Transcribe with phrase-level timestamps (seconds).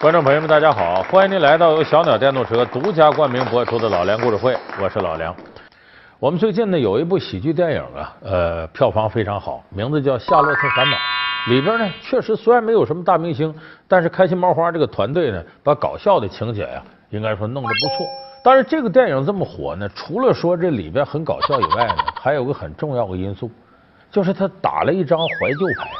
[0.00, 1.02] 观众朋友们，大家好！
[1.10, 5.34] 欢迎您来到由小鸟电动车独家冠名播出的老梁故事会，我是老梁。
[6.20, 10.96] 我们最近呢有一部喜剧电影啊，呃，票房非常好，名字叫《夏洛特烦恼》。
[11.50, 13.52] 里边呢确实虽然没有什么大明星，
[13.88, 18.06] 但是开心麻花这个团队呢，把搞笑的情节呀，应该说弄得不错。
[18.44, 23.50] 但是这个电影这么火呢，除了说这里边很搞笑以外呢，还有个很重要的因素，
[24.12, 25.90] 就是他打了一张怀旧牌。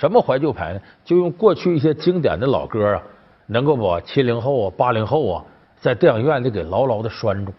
[0.00, 0.80] 什么怀旧牌呢？
[1.04, 3.02] 就用过去一些经典的老歌啊，
[3.48, 5.44] 能够把七零后啊、八零后啊，
[5.78, 7.52] 在电影院里给牢牢的拴住。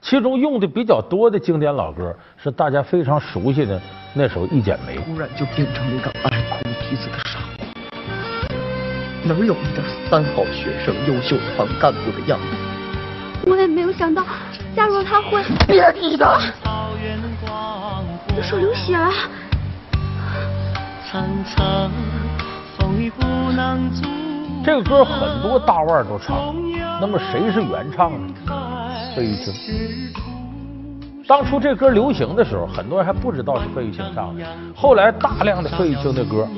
[0.00, 3.80] 其中用的比较多的经典老歌，是大家非常熟悉的
[4.14, 4.96] 那首《一剪梅》。
[5.04, 8.54] 突然就变成了一个爱哭鼻子的傻瓜，
[9.24, 13.50] 哪有一点三好学生、优秀团干部的样子？
[13.50, 14.24] 我也没有想到，
[14.76, 15.42] 假如他会……
[15.66, 16.38] 别提他！
[18.36, 19.10] 你手流血了。
[24.64, 26.52] 这个歌很多大腕都唱，
[27.00, 28.34] 那么谁是原唱呢？
[29.14, 29.54] 费玉清。
[31.28, 34.44] 当初这歌流行的时候，很多人还不知道是费玉清唱的。
[34.74, 36.48] 后来大量的费玉清的歌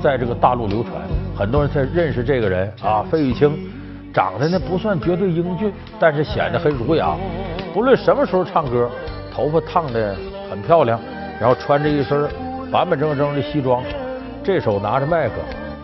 [0.00, 0.94] 在这个大陆流传，
[1.36, 3.02] 很多人才认识这个人啊。
[3.10, 3.68] 费玉清
[4.14, 7.16] 长得呢不算绝对英俊，但是显得很儒雅。
[7.74, 8.88] 不论什么时候唱歌，
[9.34, 10.14] 头发烫的
[10.48, 11.00] 很漂亮，
[11.40, 12.28] 然后穿着一身
[12.70, 13.82] 板板正正的西装，
[14.44, 15.36] 这手拿着麦克，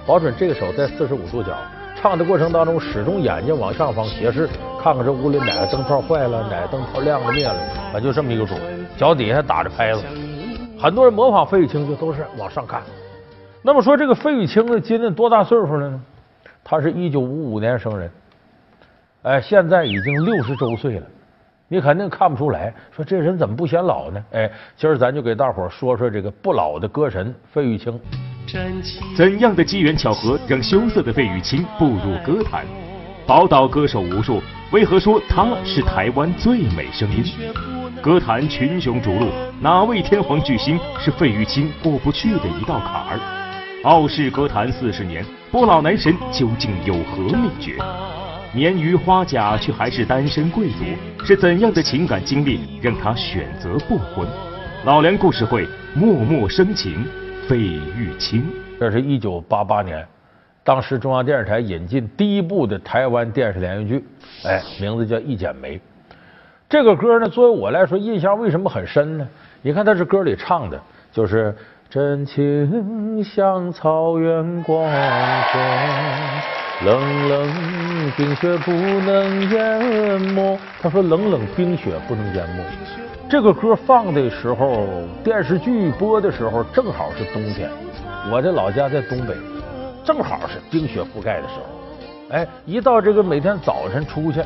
[0.06, 1.56] 保准这个手在四十五度角。
[1.96, 4.46] 唱的过程当中，始终眼睛往上方斜视，
[4.82, 7.54] 看看这屋里哪个灯泡坏了，哪个灯泡亮了灭了，
[7.94, 8.54] 啊就这么一个主。
[8.98, 10.02] 脚底下打着拍子，
[10.78, 12.82] 很多人模仿费玉清就都是往上看。
[13.62, 16.00] 那么说这个费玉清呢，今年多大岁数了呢？
[16.62, 18.10] 他是一九五五年生人，
[19.22, 21.06] 哎，现在已经六十周岁了。
[21.66, 24.22] 你肯定看不出来，说这人怎么不显老呢？
[24.32, 27.98] 哎，今儿咱就给大伙说说这个不老的歌神费玉清。
[29.16, 32.64] 怎样的机缘巧合让羞涩的费玉清步入歌坛？
[33.26, 37.24] 宝岛歌手无数，为何说他是台湾最美声音？
[38.02, 39.30] 歌坛群雄逐鹿，
[39.62, 43.18] 哪位天皇巨星是费玉清过不去的一道坎儿？
[43.84, 47.78] 傲视歌坛四十年，不老男神究竟有何秘诀？
[48.54, 50.84] 年逾花甲却还是单身贵族，
[51.24, 54.24] 是怎样的情感经历让他选择不婚？
[54.84, 57.04] 老梁故事会，默默深情。
[57.46, 58.42] 费玉清，
[58.80, 60.02] 这是一九八八年，
[60.62, 64.04] 当时中央电视台引进第一部的台湾电视连续剧，
[64.44, 65.76] 哎，名字叫《一剪梅》。
[66.70, 69.28] 这个歌呢，作为我来说，印象为什么很深呢？
[69.60, 70.80] 你看，他这歌里唱的
[71.12, 71.54] 就是
[71.90, 75.60] “真情像草原广阔，
[76.82, 80.58] 冷冷冰雪不能淹没”。
[80.82, 82.64] 他说：“冷冷冰雪不能淹没。”
[83.30, 84.86] 这个歌放的时候，
[85.22, 87.70] 电视剧播的时候正好是冬天。
[88.30, 89.34] 我的老家在东北，
[90.04, 92.36] 正好是冰雪覆盖的时候。
[92.36, 94.42] 哎，一到这个每天早晨出去，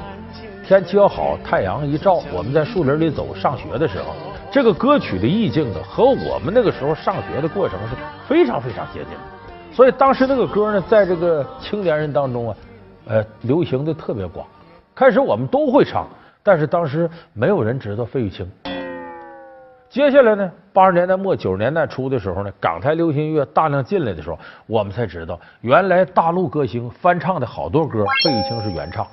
[0.66, 4.14] 天气要好，太阳一照，我们在树林里走上学的时候，
[4.50, 7.96] 这个歌曲的意境呢，和我们那个时候上学的过程是
[8.28, 9.37] 非常非常接近。
[9.78, 12.56] 所以当时那个歌呢，在这个青年人当中啊，
[13.06, 14.44] 呃，流行的特别广。
[14.92, 16.04] 开始我们都会唱。
[16.42, 18.50] 但是当时没有人知道费玉清。
[19.88, 29.06] 接下来呢，八十年代末九十年代初的时候呢，港台流行音乐大量进来的时候，我们才知道，原来大陆歌星翻唱的好多歌，费玉清是原唱。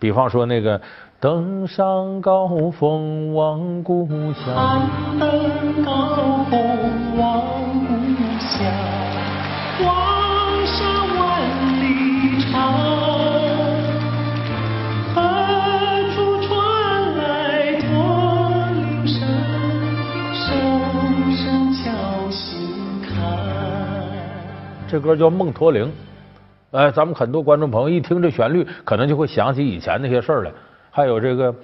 [0.00, 0.76] 比方说那个
[1.20, 4.82] 《登上高峰望故乡》。
[5.20, 6.95] 登高峰
[24.96, 25.84] 这歌叫《梦驼铃》，
[26.70, 30.50] 哎，咱们很多观众朋友一听这旋律，可能就会想起以前那些事儿来。
[30.90, 31.54] 还有这个，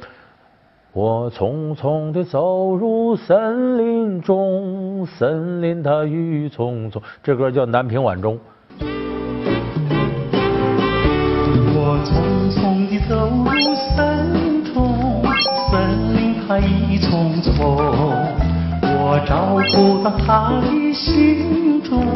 [0.92, 7.00] 我匆匆的走入森林中，森林它雨匆匆。
[7.22, 8.34] 这歌叫《南屏晚钟》。
[11.74, 15.24] 我匆匆的走入森林中，
[15.70, 18.61] 森林它郁郁葱葱。
[19.04, 22.06] 我照顾到他的心中。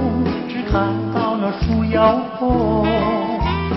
[0.48, 2.86] 只看到了树摇红，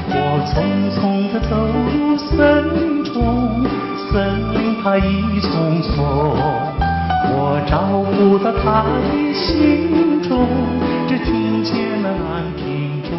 [0.09, 0.53] 我匆
[0.93, 1.57] 匆的走
[1.89, 3.65] 入森林中，
[4.11, 4.13] 森
[4.53, 6.05] 林它一丛丛，
[7.31, 10.45] 我找不到他的心中，
[11.07, 13.17] 只听见了南屏钟。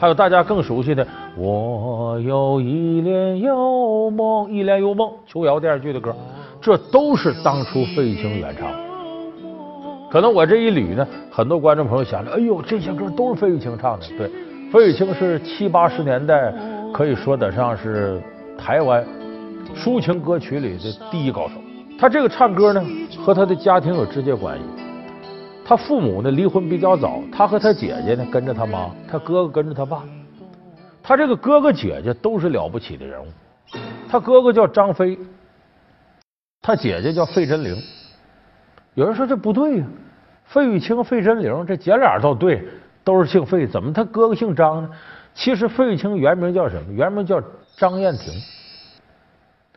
[0.00, 1.06] 还有大家更熟悉的，
[1.36, 6.12] 我有一帘幽梦，一帘幽梦，琼瑶电视剧的歌，
[6.62, 8.70] 这都是当初费玉清原唱。
[10.08, 14.06] 可能我这一捋呢，很多观众朋友想着，哎呦，这些歌都是费玉清唱的。
[14.16, 14.30] 对，
[14.70, 16.54] 费玉清是七八十年代
[16.92, 18.22] 可以说得上是
[18.56, 19.04] 台湾
[19.74, 21.54] 抒情歌曲里的第一高手。
[21.98, 22.84] 他这个唱歌呢，
[23.24, 24.64] 和他的家庭有直接关系。
[25.64, 30.02] 他父母呢离婚比较早，他和他姐姐呢跟着他妈，他哥哥跟着他爸。
[31.02, 33.26] 他这个哥哥姐姐都是了不起的人物。
[34.08, 35.18] 他哥哥叫张飞，
[36.62, 37.76] 他姐姐叫费贞玲。
[38.94, 39.86] 有人说这不对呀，
[40.44, 42.62] 费玉清、费贞玲这姐俩倒对，
[43.02, 44.90] 都是姓费，怎么他哥哥姓张呢？
[45.34, 46.92] 其实费玉清原名叫什么？
[46.92, 47.42] 原名叫
[47.76, 48.32] 张燕婷。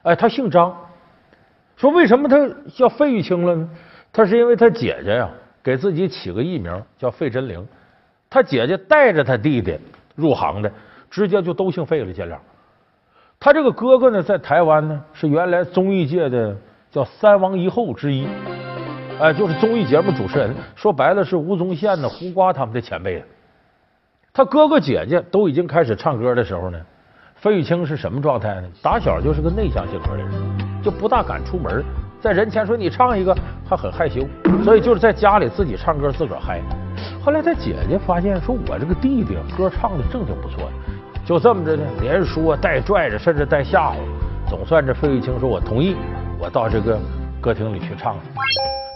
[0.03, 0.75] 哎，他姓张。
[1.75, 2.37] 说为什么他
[2.73, 3.69] 叫费玉清了呢？
[4.13, 5.29] 他是因为他姐姐呀
[5.63, 7.65] 给自己起个艺名叫费贞玲，
[8.29, 9.79] 他姐姐带着他弟弟
[10.13, 10.71] 入行的，
[11.09, 12.39] 直接就都姓费了，姐俩。
[13.39, 16.55] 他这个哥哥呢，在台湾呢是原来综艺界的
[16.95, 18.25] 叫三王一后之一，
[19.19, 20.55] 哎，就是综艺节目主持人。
[20.75, 23.21] 说白了是吴宗宪呢、胡瓜他们的前辈。
[24.31, 26.79] 他哥哥姐姐都已经开始唱歌的时候呢，
[27.35, 28.63] 费玉清是什么状态呢？
[28.81, 30.31] 打小就是个内向性格的人，
[30.81, 31.83] 就不大敢出门，
[32.21, 33.37] 在人前说你唱一个，
[33.69, 34.25] 他很害羞，
[34.63, 36.61] 所以就是在家里自己唱歌自个儿嗨。
[37.21, 40.71] 后来他姐姐发现，说我这个弟弟歌唱的正经不错。
[41.25, 43.95] 就这么着呢，连说带拽着，甚至带吓唬，
[44.49, 45.97] 总算这费玉清说：“我同意，
[46.39, 46.99] 我到这个
[47.41, 48.17] 歌厅里去唱。”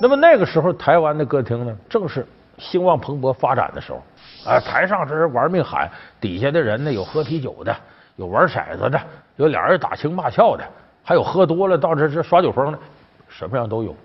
[0.02, 2.26] 那么那个时候，台湾的歌厅呢，正是
[2.58, 4.02] 兴旺蓬勃发展的时候。
[4.46, 5.90] 啊，台上这人玩命喊，
[6.22, 7.76] 底下的人呢，有喝啤酒的，
[8.16, 9.00] 有玩骰子的，
[9.36, 10.64] 有俩人打情骂俏的，
[11.04, 12.80] 还有喝多了到这这耍酒疯的，
[13.28, 13.96] 什么样都有。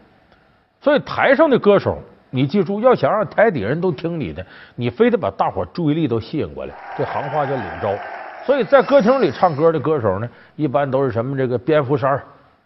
[0.81, 1.99] 所以台上的歌手。
[2.31, 4.45] 你记住，要想让台底人都听你的，
[4.75, 6.75] 你非得把大伙注意力都吸引过来。
[6.99, 7.95] 这行话叫领招。
[8.45, 12.21] 所以在歌厅里唱歌的歌手呢，一般都是什么这个蝙蝠衫、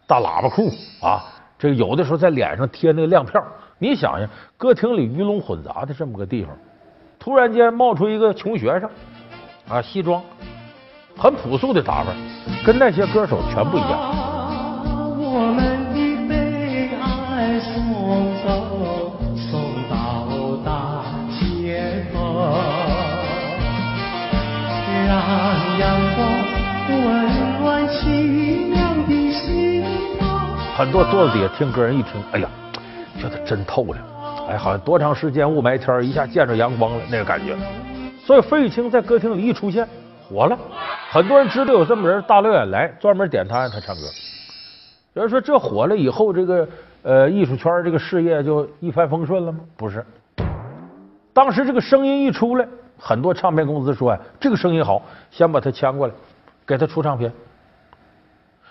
[0.08, 0.72] 大喇叭裤
[1.02, 1.22] 啊，
[1.58, 3.40] 这个有的时候在脸上贴那个亮片。
[3.78, 4.26] 你想想，
[4.56, 6.56] 歌厅里鱼龙混杂的这么个地方，
[7.18, 8.88] 突然间冒出一个穷学生
[9.68, 10.22] 啊，西装，
[11.14, 12.16] 很朴素的打扮，
[12.64, 14.14] 跟那些歌手全不一样。
[25.06, 26.18] 让阳光
[26.90, 28.37] 温暖心
[30.78, 32.48] 很多桌子底下听歌人一听，哎呀，
[33.20, 33.98] 觉得真透了，
[34.48, 37.56] 哎，好像多长时间雾霾天一下见着阳光了那个感觉。
[38.24, 39.84] 所以费玉清在歌厅里一出现，
[40.22, 40.56] 火了，
[41.10, 44.02] 很多人知道有这么人，大老远来专门点他让他唱歌。
[45.14, 46.68] 有人说这火了以后，这个
[47.02, 49.58] 呃艺术圈这个事业就一帆风顺了吗？
[49.76, 50.06] 不是，
[51.32, 52.64] 当时这个声音一出来，
[52.96, 56.14] 很多唱片公司说呀，这个声音好，先把他签过来，
[56.64, 57.32] 给他出唱片。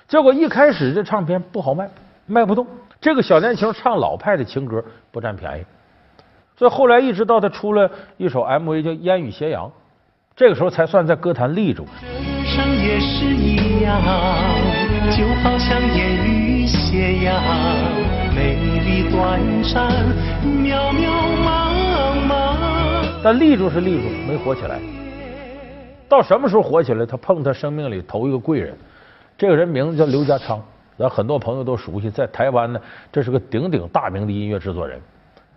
[0.07, 1.89] 结果一开始这唱片不好卖，
[2.25, 2.65] 卖不动。
[3.01, 5.65] 这个小年轻唱老派的情歌不占便宜，
[6.57, 9.65] 所以后来一直到他出了一首 MV 叫《烟雨斜阳》，
[10.35, 11.85] 这个时候才算在歌坛立住。
[12.81, 14.01] 也是一样，
[15.11, 17.43] 就好像烟雨斜阳，
[18.33, 19.91] 美丽短暂，
[20.43, 21.11] 渺渺
[21.45, 23.19] 茫茫。
[23.21, 24.79] 但立住是立住，没火起来。
[26.07, 27.05] 到什么时候火起来？
[27.05, 28.75] 他碰他生命里头一个贵人。
[29.37, 30.59] 这个人名字叫刘家昌，
[30.97, 34.99] 咱很多朋友都熟悉，在台湾呢，这是个鼎鼎大名的音乐制作人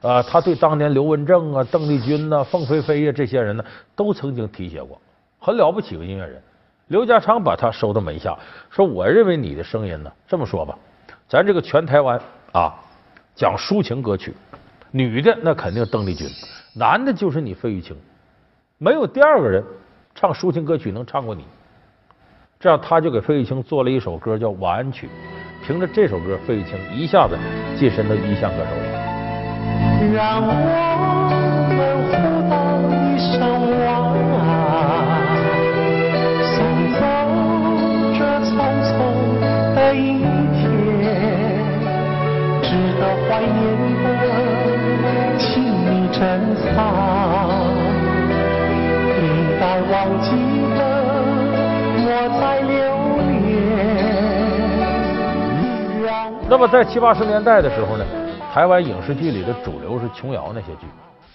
[0.03, 0.23] 啊。
[0.23, 3.65] 他对当年刘文正啊、邓丽君呐、凤飞飞呀这些人呢，
[3.97, 5.01] 都曾经提携过，
[5.39, 6.43] 很了不起个音乐人。
[6.89, 8.37] 刘家昌把他收到门下，
[8.69, 10.77] 说：“我认为你的声音呢，这么说吧，
[11.27, 12.21] 咱这个全台湾
[12.53, 12.75] 啊，
[13.35, 14.35] 讲抒情歌曲，
[14.91, 16.27] 女的那肯定邓丽君，
[16.75, 17.97] 男的就是你费玉清，
[18.77, 19.65] 没有第二个人
[20.15, 21.45] 唱抒情歌曲能唱过你。”
[22.63, 25.07] 这样，他就给费玉清做了一首歌，叫《晚安曲》。
[25.67, 27.35] 凭着这首歌，费玉清一下子
[27.75, 28.83] 晋升到一线歌手里。
[30.15, 32.53] 让我们互道
[32.93, 33.41] 一声
[33.81, 34.00] 晚，
[56.61, 58.05] 那么在七八十年代的时候呢，
[58.53, 60.87] 台湾影视剧里的主流是琼瑶那些剧。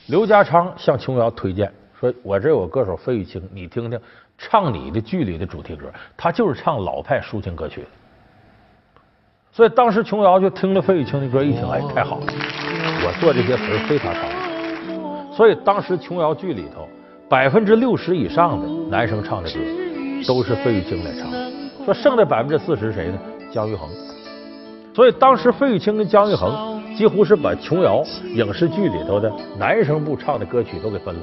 [0.06, 4.00] 刘家昌向琼瑶推荐说：“我这有歌手费玉清，你听听，
[4.38, 5.88] 唱你的剧里的主题歌。
[6.16, 7.88] 他就是唱老派抒情歌曲。”
[9.52, 15.34] 所以当时琼瑶就听了费玉清的歌，一听，哎，太好了，我做这些词非他唱。
[15.34, 16.88] 所以当时琼瑶剧里头
[17.28, 19.60] 百分之六十以上的男生唱的歌
[20.28, 21.32] 都是费玉清来唱，
[21.84, 23.18] 说剩的百分之四十谁呢？
[23.52, 23.90] 姜育恒。
[24.96, 28.02] 所以当时费玉清跟姜育恒几乎是把琼瑶
[28.34, 31.22] 影视剧里头的男生部唱的歌曲都给分了。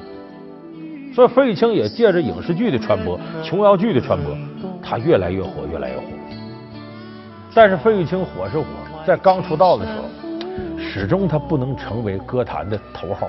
[1.15, 4.37] 所以费玉清也借着影视剧的传播、琼瑶剧的传播，
[4.83, 6.03] 他越来越火，越来越火。
[7.55, 8.65] 但是费玉清火是火，
[9.07, 10.05] 在刚出道的时候，
[10.79, 13.27] 始终他不能成为歌坛的头号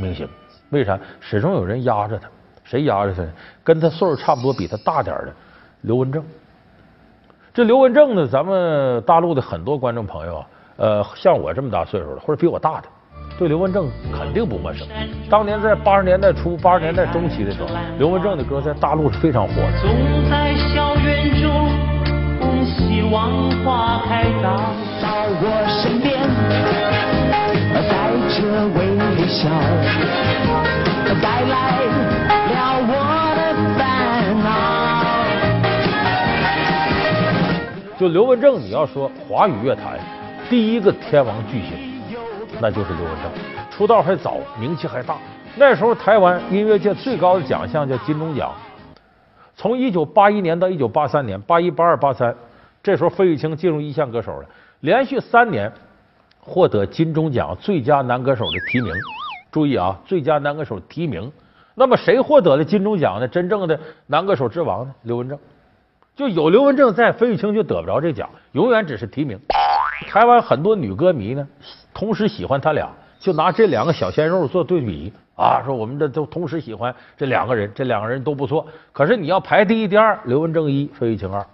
[0.00, 0.28] 明星。
[0.70, 0.98] 为啥？
[1.20, 2.28] 始终有人压着他。
[2.64, 3.22] 谁压着他？
[3.62, 5.32] 跟他岁数差不多、比他大点的
[5.82, 6.24] 刘文正。
[7.56, 10.46] 这刘文正呢，咱们大陆的很多观众朋友啊，
[10.76, 12.88] 呃，像我这么大岁数了，或者比我大的，
[13.38, 14.86] 对刘文正肯定不陌生。
[15.30, 19.72] 当年在八十年代初、八十年代中期的时候，刘文正的歌在大陆是非常火的。
[19.80, 19.88] 总
[20.28, 21.70] 在校园中，
[22.66, 24.52] 希望花开到
[25.00, 26.20] 到我身边，
[27.72, 28.78] 带着微
[29.26, 29.48] 笑，
[31.22, 31.80] 带来
[32.52, 32.92] 了我
[33.34, 33.40] 的
[33.78, 34.75] 烦恼。
[37.98, 39.98] 就刘文正，你要说华语乐坛
[40.50, 42.02] 第一个天王巨星，
[42.60, 43.32] 那就是刘文正。
[43.70, 45.16] 出道还早，名气还大。
[45.56, 48.52] 那时候台湾音乐界最高的奖项叫金钟奖。
[49.54, 52.34] 从一九八一年到一九八三年，八一、八二、八三。
[52.82, 54.46] 这时候，费玉清进入一线歌手了，
[54.80, 55.72] 连续三年
[56.38, 58.92] 获得金钟奖最佳男歌手的提名。
[59.50, 61.32] 注意啊，最佳男歌手提名。
[61.74, 63.26] 那么谁获得了金钟奖呢？
[63.26, 64.94] 真正的男歌手之王呢？
[65.02, 65.38] 刘文正。
[66.16, 69.38] 就有刘文正在，费玉清就得不着这奖，永远只是提名。
[70.08, 71.46] 台湾很多女歌迷呢，
[71.92, 72.88] 同时喜欢他俩，
[73.20, 78.66] 就拿这两个小鲜肉做对比啊，说我们这都同时喜欢这两个人，这两个人都不错。
[78.94, 81.44] 可是你要排第一、第二，刘文正一，费玉清二。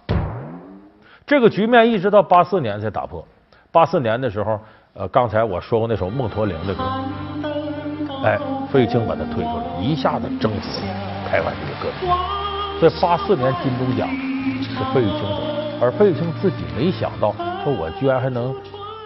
[1.27, 3.25] 这个局面一直到八四年才打破。
[3.69, 4.57] 八四年的时候，
[4.93, 6.83] 呃，刚才我说过那首《梦驼铃》的歌，
[8.23, 8.39] 哎，
[8.71, 10.93] 费玉清把它推出来，一下子征服了
[11.29, 12.07] 台湾这个歌曲。
[12.79, 14.07] 所以八四年金钟奖
[14.73, 15.37] 是费玉清得，
[15.79, 18.53] 而费玉清自己没想到，说我居然还能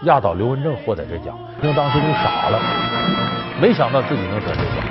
[0.03, 2.59] 压倒刘文正获得这奖，因为当时都傻了，
[3.59, 4.83] 没想到自己能得这奖。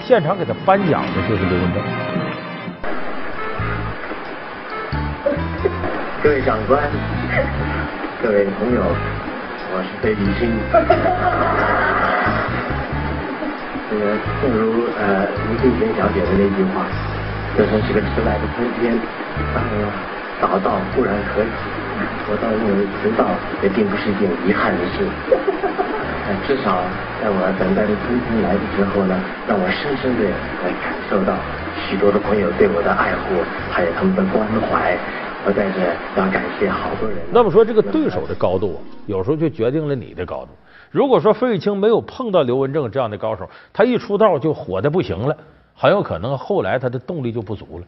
[0.00, 1.82] 现场给他颁奖的就是刘文正。
[6.22, 6.82] 各位长官，
[8.22, 8.82] 各位朋友，
[9.74, 10.48] 我是费玉清。
[13.88, 16.86] 这个正如呃吴敬贤小姐的那句话，
[17.56, 18.98] 这真是个迟来的春天。
[19.54, 19.72] 当然
[20.40, 21.48] 早到固然可以，
[22.28, 23.24] 我倒认为迟到
[23.62, 25.06] 也并不是一件遗憾的事。
[26.46, 26.82] 至少
[27.22, 29.14] 在我等待的春天来的时候呢，
[29.46, 30.26] 让我深深的
[30.82, 31.34] 感受到
[31.86, 34.96] 许多的朋友对我的爱护，还有他们的关怀。
[35.46, 35.80] 我在这
[36.20, 37.18] 要感谢好多人。
[37.30, 40.48] 那么说，这个对手的高度，有时候就决定了你的高度。
[40.90, 45.36] 如果说费玉清没有碰到刘文正这样的高手，他一出道就火的不行了，
[45.76, 47.86] 很有可能后来他的动力就不足了。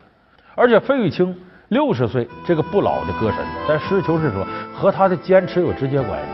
[0.59, 1.33] 而且费玉清
[1.69, 3.39] 六十岁这个不老的歌神，
[3.69, 6.27] 但实事求是说，和他的坚持有直接关系。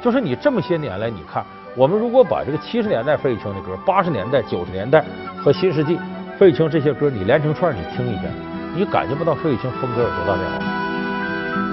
[0.00, 1.44] 就是你这么些年来，你看，
[1.76, 5.04] 我们如果把这个七十年代费玉清的歌、八十年代、九十年代
[5.36, 5.98] 和新世纪
[6.38, 8.32] 费玉清这些歌，你连成串你听一遍。
[8.74, 10.58] 你感觉不到费玉清风格有多大变化。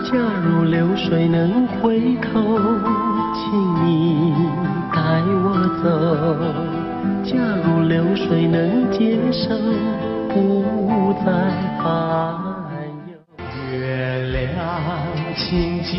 [0.03, 2.57] 假如流水能回头，
[3.35, 4.33] 请你
[4.91, 5.85] 带我走。
[7.23, 9.53] 假如流水能接受，
[10.29, 11.31] 不再
[11.81, 11.83] 烦
[13.07, 13.11] 忧，
[13.71, 13.77] 月
[14.31, 14.37] 亮
[15.35, 15.89] 清静，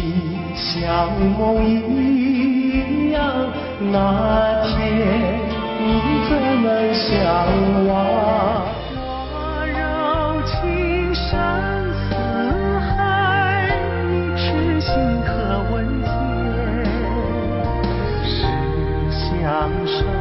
[0.54, 3.20] 像梦一样。
[3.92, 4.70] 那天
[5.80, 5.82] 你
[6.28, 6.30] 怎
[6.62, 7.10] 能相
[7.88, 7.90] 忘？
[8.94, 9.34] 我
[9.66, 9.76] 柔
[10.46, 11.26] 情深
[12.08, 12.08] 似
[12.78, 13.74] 海，
[14.06, 14.88] 你痴心
[15.26, 15.28] 可
[15.72, 16.08] 问天。
[18.22, 18.30] 是
[19.10, 20.19] 相守。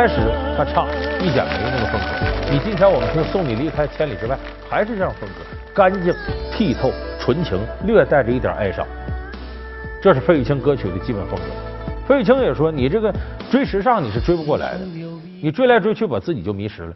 [0.00, 0.14] 开始
[0.56, 0.88] 他唱
[1.20, 4.34] 《一剪梅》那个风格，你今天我们听《送你离开千里之外》，
[4.66, 6.10] 还是这样风格，干净、
[6.50, 6.90] 剔透、
[7.20, 8.86] 纯情，略带着一点哀伤。
[10.00, 11.44] 这是费玉清歌曲的基本风格。
[12.08, 13.14] 费玉清也说：“你这个
[13.50, 14.80] 追时尚你是追不过来的，
[15.42, 16.94] 你追来追去把自己就迷失了。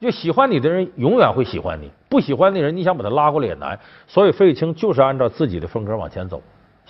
[0.00, 3.76] 就喜欢你的人永远会喜欢你，不喜欢的人你想把他拉过来也难。
[4.06, 6.40] 所以费玉清就是按照自己的风格往前走。”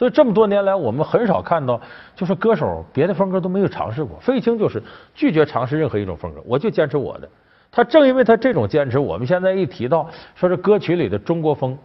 [0.01, 1.79] 所以这么多年来，我们很少看到，
[2.17, 4.19] 就是歌手别的风格都没有尝试过。
[4.19, 4.83] 费玉清就是
[5.15, 7.29] 拒绝尝试任何一种风格，我就坚持我的。
[7.71, 11.77] 他正因为他这种坚持，我们现在一提到说这歌曲里的中国风，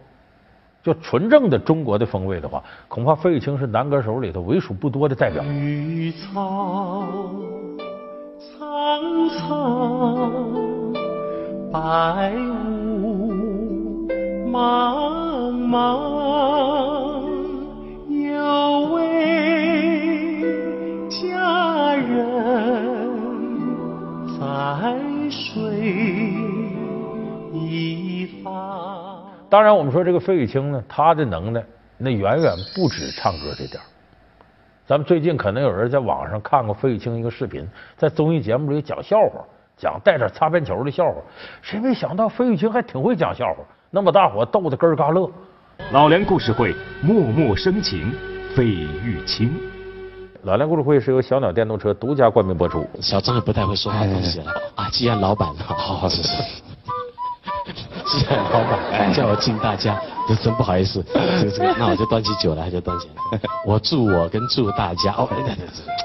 [0.82, 5.42] 就纯正的中国的风味的话，恐怕费玉清是男歌手里头为数不多的代表。
[5.42, 7.06] 绿草
[8.40, 10.32] 苍苍，
[11.70, 12.32] 白
[13.02, 14.08] 雾
[14.50, 15.36] 茫。
[15.68, 16.75] 茫，
[22.16, 22.24] 人
[24.38, 25.62] 在水
[27.52, 29.22] 一方。
[29.48, 31.62] 当然，我们说这个费玉清呢，他的能耐
[31.98, 33.84] 那远远不止唱歌这点儿
[34.86, 39.44] 咱们最近可能有人在网上看过费玉清一个视频，在综艺节目里讲笑话，
[39.76, 41.14] 讲带点擦边球的笑话。
[41.60, 45.30] 谁没想到费玉清还挺会讲笑话，能把大伙逗得咯嘎乐。
[45.92, 48.12] 老梁故事会，默默生情，
[48.54, 49.52] 费玉清。
[50.46, 52.86] 老梁故事会是由小鸟电动车独家冠名播出。
[53.00, 56.40] 小张也不太会说话东西了啊，既然老板，好好是是。
[59.14, 61.04] 叫我敬大家，就真不好意思，
[61.40, 63.38] 这个这个，那我就端起酒来，就端起来。
[63.64, 65.28] 我祝我跟祝大家哦，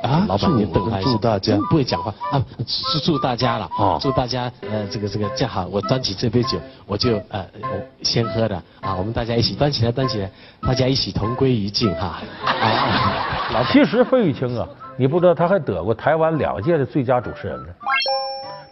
[0.03, 2.44] 啊，老板你等他一下，祝大家不会讲话啊，
[2.91, 7.68] 祝祝大家了，哦祝大家呃这个这个这样好，我端起这杯酒，我就呃我
[8.03, 10.30] 先喝的啊，我们大家一起端起来，端起来，
[10.62, 12.22] 大家一起同归于尽哈。
[12.46, 17.70] 啊，老板其实费玉清啊，你不知道他还得过台湾两届的最佳主持人呢。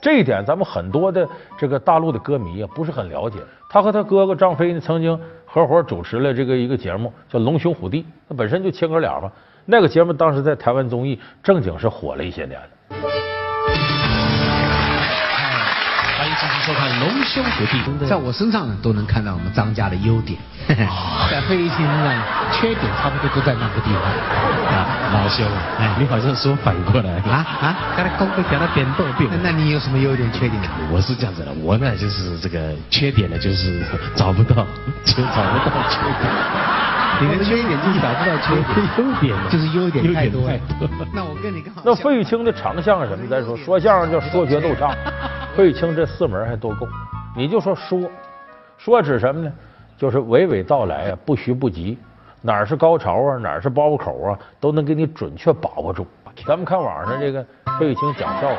[0.01, 1.27] 这一点咱们很多的
[1.57, 3.39] 这个大陆的歌迷啊不是很了解。
[3.69, 9.31] 他和他哥哥张飞呢曾经合伙主持了这个一个节目叫《龙兄虎弟》，那本身就亲哥俩嘛。
[9.65, 13.38] 那个节目当时在台湾综艺正经是火了一些年的。
[16.39, 18.05] 继续收看《龙兄虎弟》。
[18.07, 20.39] 在我身上呢，都能看到我们张家的优点，
[21.29, 24.03] 在费玉清身上，缺点差不多都在那个地方。
[24.69, 25.45] 啊，老兄，
[25.79, 27.75] 哎，你好像说反过来啊啊！
[27.97, 30.61] 刚才公会讲到扁豆病那，你有什么优点缺点？
[30.91, 33.83] 我是这样子的，我呢就是这个缺点呢，就是
[34.15, 34.65] 找不到，
[35.03, 36.31] 就找不到缺点。
[37.21, 40.87] 你的缺点就是找不到缺点， 优点呢就是优点太多太多。
[41.13, 43.27] 那我跟你刚好那费玉清的长项是什么？
[43.27, 44.89] 再说说相声叫说学逗唱，
[45.55, 46.87] 费玉清这四门还都够。
[47.35, 48.09] 你就说说，
[48.77, 49.51] 说指什么呢？
[49.97, 51.97] 就是娓娓道来啊，不徐不急，
[52.41, 56.07] 哪儿是高潮啊，哪儿是包袱口啊，都能给你准确把握住。
[56.45, 57.45] 咱们看网上这个
[57.77, 58.55] 费玉清讲笑话，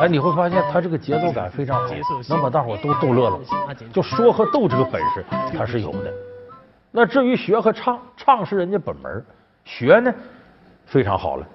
[0.00, 1.94] 哎，你会发现他这个节奏感非常好，
[2.28, 3.38] 能把大伙都逗乐了。
[3.90, 5.24] 就说和逗这个本事
[5.56, 6.12] 他是有的。
[6.90, 9.24] 那至于学和唱，唱是人家本门，
[9.64, 10.12] 学呢
[10.84, 11.46] 非常好了。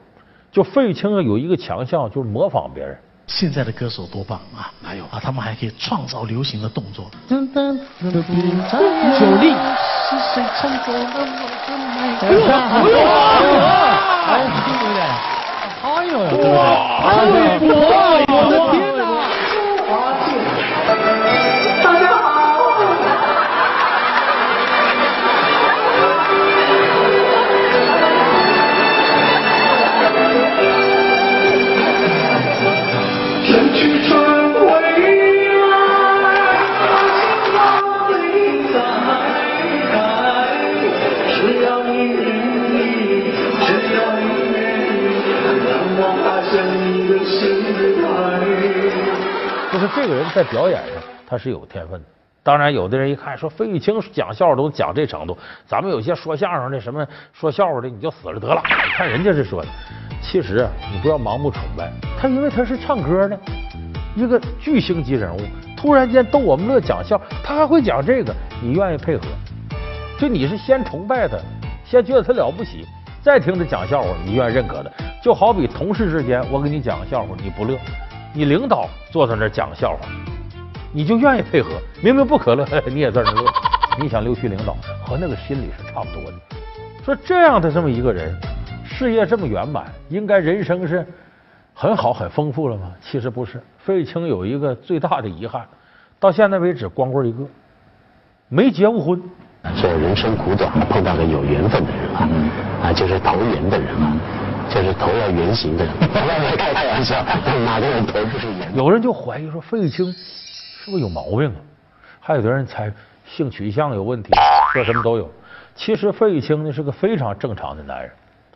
[0.51, 2.97] 就费玉清啊有一个强项，就是模仿别人。
[3.29, 4.73] 现在的歌手多棒啊！
[4.83, 7.09] 还有啊，他们还可以创造流行的动作。
[7.29, 7.47] 九力
[10.09, 11.19] 是谁唱走了我的？
[14.27, 14.99] 哎呦，对不对？
[15.81, 16.49] 哎呦，对不对？
[17.05, 17.33] 哎呦，
[18.33, 18.99] 我的天哪！
[30.59, 30.61] 天
[49.95, 52.05] 这个人在表演上他是有天分的。
[52.41, 58.63] 当然，有的人一看说费玉清讲笑话都讲这程度，咱们有些说相声的什么说笑话的你就死了得了。
[58.65, 59.67] 你看人家是说的，
[60.21, 63.37] 其实，你不要盲目崇拜他，因为他是唱歌的
[64.15, 65.39] 一个巨星级人物，
[65.77, 69.23] 突然间逗我们乐讲笑，他还会讲这个，你愿意配合？
[70.17, 71.37] 就你是先崇拜他，
[71.85, 72.87] 先觉得他了不起，
[73.21, 74.91] 再听他讲笑话，你愿意认可的。
[75.21, 77.77] 就好比同事之间，我给你讲个笑话，你不乐，
[78.39, 80.07] 你领导坐在那儿讲笑话，
[80.93, 81.71] 你就愿意配合，
[82.01, 83.43] 明明不可乐， 你也在那儿乐。
[83.99, 86.37] 你想溜须领导和那个心理是差不多的。
[87.03, 88.33] 说这样的这么一个人，
[88.85, 91.05] 事业这么圆满，应该人生是
[91.73, 92.93] 很好很丰富了吗？
[93.01, 93.61] 其实不是。
[93.77, 95.65] 费玉清有一个最大的遗憾，
[96.17, 97.39] 到现在为止光棍一个，
[98.47, 99.21] 没结过婚。
[99.81, 102.29] 这人生苦短，碰到个有缘分的人啊，
[102.83, 104.15] 啊，就是投缘的人啊，
[104.69, 105.93] 就是头要圆形的人。
[106.57, 107.23] 开玩笑，
[107.65, 108.75] 哪个人头不是圆？
[108.75, 111.59] 有人就怀疑说费玉清是不是有毛病啊？
[112.19, 112.91] 还有的人猜
[113.25, 114.31] 性取向有问题，
[114.73, 115.29] 说什么都有。
[115.75, 118.11] 其实费玉清呢是个非常正常的男人，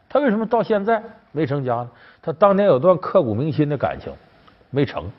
[0.07, 1.89] 他为什么到现在没成家呢？
[2.21, 4.13] 他当年有段刻骨铭心的感情
[4.69, 5.09] 没成，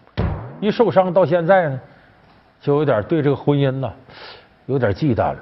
[0.60, 1.80] 一受伤到现在呢，
[2.60, 3.92] 就有点对这个婚姻呐
[4.66, 5.38] 有点忌惮了。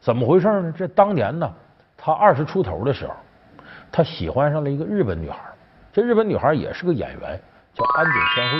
[0.00, 0.74] 怎么回事呢？
[0.76, 1.50] 这当年呢，
[1.96, 3.14] 他二十出头的时候，
[3.96, 5.38] 他喜欢上了一个日本女孩，
[5.92, 7.40] 这日本女孩也是个演员，
[7.74, 8.58] 叫安井千惠。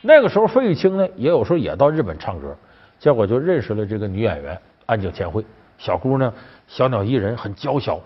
[0.00, 2.52] 那个时候，费玉清呢，也有时候也到日本唱歌，
[2.98, 5.44] 结果就认识了这个女演员安井千惠。
[5.78, 6.32] 小姑娘
[6.66, 8.00] 小鸟依人，很娇小。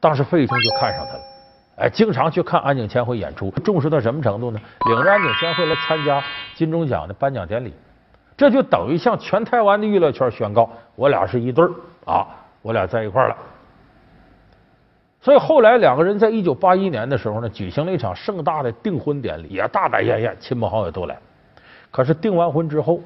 [0.00, 1.20] 当时费玉清就看上她了，
[1.76, 4.58] 哎，经常去看安井千惠演出，重视到什么程度呢？
[4.86, 7.74] 领着安井千惠来参加金钟奖的颁奖典礼。
[8.38, 11.70] 这就等于向全台湾的娱乐圈宣告，我俩是一对儿
[12.06, 12.26] 啊，
[12.62, 13.36] 我俩在一块儿了。
[15.22, 21.16] 所以后来两个人在一九八一年的时候呢，举行了一场盛大的订婚典礼，也大大宴宴，亲朋好友都来。
[21.92, 23.00] 可是订完婚之后，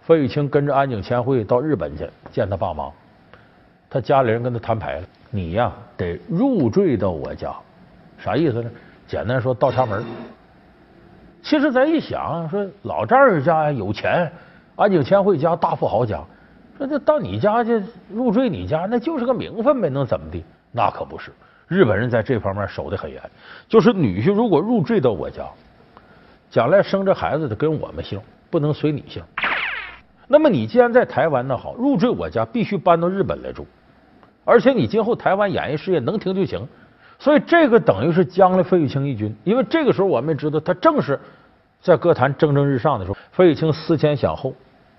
[0.00, 2.88] 费玉清跟着安井千惠到日本去见他爸妈，
[3.90, 7.52] 他家里人跟他摊牌了，你呀得入赘到我家，
[8.16, 8.70] 啥意思呢？
[9.08, 10.04] 简单说，倒插门。
[11.42, 14.30] 其实咱一想，说老丈人家有钱，
[14.76, 16.22] 安井千惠家大富豪家，
[16.78, 20.44] 说这到你家去入赘你家，那就是个名分呗，能怎么的？
[20.72, 21.32] 那可不是，
[21.68, 23.20] 日本人在这方面守得很严。
[23.68, 25.44] 就是女婿如果入赘到我家，
[26.50, 29.22] 将来生这孩子得跟我们姓，不能随你姓。
[30.26, 33.66] 那么你既然在台湾那好，入赘我家必须搬到日本来住，
[34.44, 36.66] 而且你今后台湾演艺事业能停就行。
[37.18, 41.18] 所以这个等于是将了费玉清一军，因为这个时候我们也知道他正是
[41.80, 43.18] 在歌坛蒸蒸日上的时候。
[43.32, 44.54] 费玉清思前想后，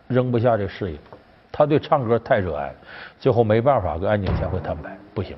[0.07, 0.97] 扔不下这事业，
[1.51, 2.75] 他对唱歌太热爱了，
[3.19, 5.35] 最后没办法跟安井贤惠摊牌，不行。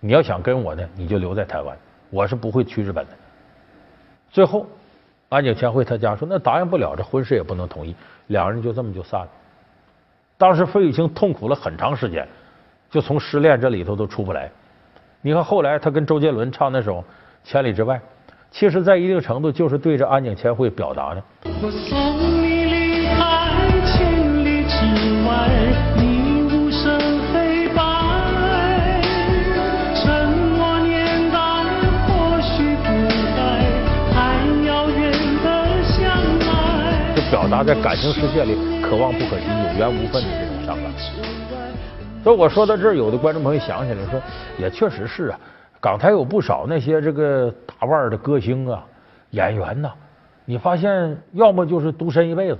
[0.00, 1.76] 你要想跟我呢，你就留在台湾，
[2.08, 3.12] 我是不会去日本的。
[4.30, 4.66] 最后，
[5.28, 7.94] 安井千惠他家说那答应不了，这婚事也不能同意，
[8.28, 9.28] 两人就这么就散了。
[10.38, 12.26] 当时费玉清痛苦了很长时间，
[12.88, 14.50] 就从失恋这里头都出不来。
[15.20, 16.98] 你看后来他跟周杰伦唱那首
[17.44, 17.96] 《千里之外》，
[18.50, 21.22] 其实在一定程度就是对着安井千惠表达的。
[37.50, 40.92] 达在感情世界里可望不可及、有缘无分的这种伤感。
[42.22, 44.20] 所以我说到这儿，有的观众朋友想起来说，
[44.56, 45.40] 也确实是啊，
[45.80, 48.84] 港台有不少那些这个大腕的歌星啊、
[49.30, 49.90] 演员呐，
[50.44, 52.58] 你发现要么就是独身一辈子，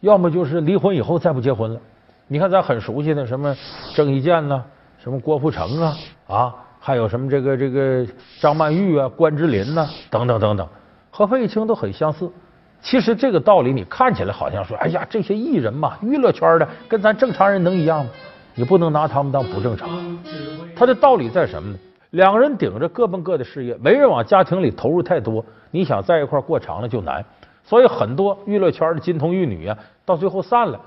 [0.00, 1.80] 要么就是离婚以后再不结婚了。
[2.28, 3.56] 你看咱很熟悉的什么
[3.94, 4.62] 郑伊健呐，
[5.02, 5.96] 什么郭富城啊
[6.26, 8.06] 啊，还有什么这个这个
[8.38, 10.68] 张曼玉啊、关之琳呐等等等等，
[11.10, 12.30] 和费玉清都很相似。
[12.86, 18.10] 其实这个道理你看起来好像说，哎呀，这些艺人嘛，娱乐圈的跟咱正常人能一样吗？
[18.54, 19.88] 你不能拿他们当不正常。
[20.76, 21.78] 他的道理在什么呢？
[22.10, 27.24] 两个人顶着各奔各的事业，没人往家庭里投入太多，你想在一块过长了就难。
[27.64, 30.80] 所以很多娱乐圈的金童玉女啊，到最后散了，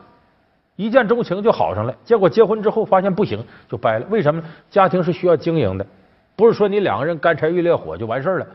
[0.78, 4.06] 一见钟情就好上了，结果结婚之后发现不行，就掰了。
[4.10, 4.42] 为什么？
[4.70, 5.86] 家庭是需要经营的，
[6.38, 8.48] 不是说你两个人干柴遇烈火就完事了。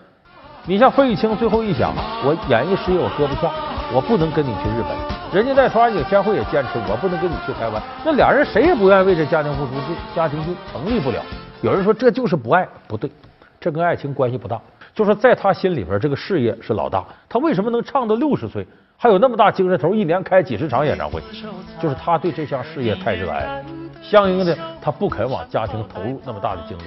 [0.67, 1.93] 你像费玉清，最后一想，
[2.25, 3.53] 我演艺事业我搁不下，
[3.93, 4.97] 我不能跟你去日本。
[5.31, 7.83] 人家再说安井千惠也坚持，我不能跟你去台湾。
[8.03, 11.21] 那俩人谁也不愿意为这家庭付出，这家庭就成立不了。
[11.61, 13.11] 有人说这就是不爱，不对，
[13.61, 14.59] 这跟爱情关系不大。
[14.95, 17.05] 就说在他心里边，这个事业是老大。
[17.29, 21.21] 他为什么能唱到六十岁，还有那么大精神头，一年开几十场演唱会？
[21.79, 23.65] 就是他对这项事业太热爱了，
[24.01, 26.85] 相应的他不肯往家庭投入那么大的精力。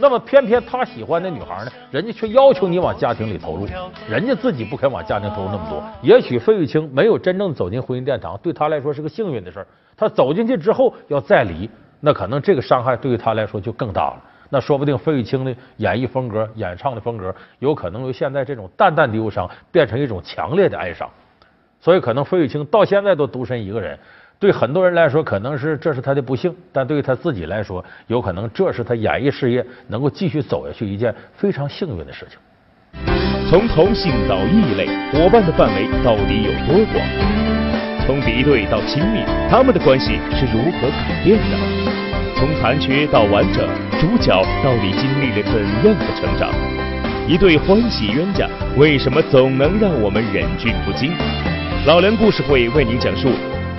[0.00, 3.66] 那么偏偏他喜欢的女孩呢，人家却要求你往家庭里投入，
[4.08, 5.82] 人家自己不肯往家庭投入那么多。
[6.00, 9.66] 也许费玉清没有真正走进婚姻殿堂，对他来说是个幸运的事。
[9.96, 14.22] 他走进去之后要再离，那可能这个伤害对于他来说就更大了。
[14.50, 21.10] 那说不定费玉清的演绎风格、演唱的风格，有可能由现在这种淡淡的忧伤变成一种强烈的哀伤。
[21.80, 23.98] 所以可能费玉清到现在都独身一个人。
[24.40, 32.38] 对很多人来说，可能是这是他的不幸，但对于他自己来说，有可能这是他演艺事业能够继续走下去一件非常幸运的事情。
[33.50, 37.04] 从同性到异类，伙伴的范围到底有多广？
[38.06, 41.56] 从敌对到亲密，他们的关系是如何改变的？
[42.36, 43.68] 从残缺到完整，
[44.00, 46.48] 主角到底经历了怎样的成长？
[47.26, 51.10] 一对欢喜冤家，为什么总能让我们忍俊不禁？
[51.86, 53.30] 老梁故事会为您讲述。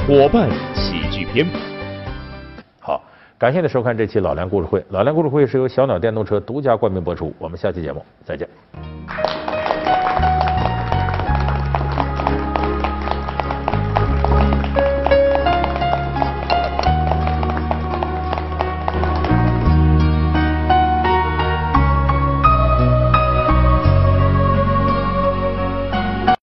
[0.10, 1.45] 伙伴喜剧片，
[2.80, 3.00] 好，
[3.38, 4.84] 感谢您收看这期老梁故事会。
[4.89, 7.32] 老梁故事会是由小鸟电动车独家冠名播出。
[7.38, 8.50] 我们下期节目再见。